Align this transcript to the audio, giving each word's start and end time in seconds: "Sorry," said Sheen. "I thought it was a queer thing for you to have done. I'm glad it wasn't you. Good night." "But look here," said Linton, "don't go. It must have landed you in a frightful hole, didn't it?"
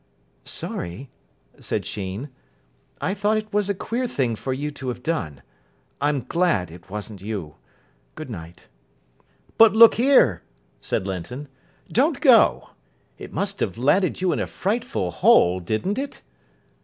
"Sorry," 0.45 1.11
said 1.59 1.85
Sheen. 1.85 2.29
"I 2.99 3.13
thought 3.13 3.37
it 3.37 3.53
was 3.53 3.69
a 3.69 3.75
queer 3.75 4.07
thing 4.07 4.35
for 4.35 4.51
you 4.51 4.71
to 4.71 4.87
have 4.87 5.03
done. 5.03 5.43
I'm 6.01 6.21
glad 6.21 6.71
it 6.71 6.89
wasn't 6.89 7.21
you. 7.21 7.53
Good 8.15 8.27
night." 8.31 8.63
"But 9.59 9.73
look 9.75 9.93
here," 9.93 10.41
said 10.79 11.05
Linton, 11.05 11.49
"don't 11.91 12.19
go. 12.19 12.71
It 13.19 13.31
must 13.31 13.59
have 13.59 13.77
landed 13.77 14.21
you 14.21 14.31
in 14.31 14.39
a 14.39 14.47
frightful 14.47 15.11
hole, 15.11 15.59
didn't 15.59 15.99
it?" 15.99 16.23